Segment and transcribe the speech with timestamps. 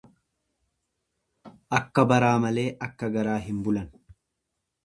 [1.79, 3.97] Akka baraa malee akka garaa hin bulan.